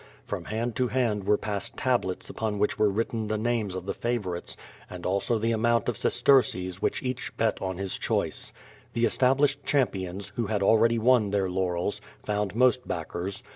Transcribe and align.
From 0.23 0.45
hand 0.45 0.75
to 0.77 0.87
hand 0.87 1.25
were 1.25 1.37
passed 1.37 1.77
tablets 1.77 2.27
upon 2.27 2.57
which 2.57 2.79
were 2.79 2.89
written 2.89 3.27
the 3.27 3.37
names 3.37 3.75
of 3.75 3.85
the 3.85 3.93
favorites 3.93 4.57
and 4.89 5.05
also 5.05 5.37
the 5.37 5.51
amount 5.51 5.87
of 5.87 5.95
sesterces 5.95 6.81
which 6.81 7.03
each 7.03 7.37
bet 7.37 7.61
on 7.61 7.77
his 7.77 7.99
choice. 7.99 8.51
The 8.93 9.05
established 9.05 9.63
champions, 9.63 10.29
who 10.37 10.47
had 10.47 10.63
already 10.63 10.97
won 10.97 11.29
their 11.29 11.51
laurels, 11.51 12.01
found 12.23 12.55
most 12.55 12.87
backers. 12.87 13.43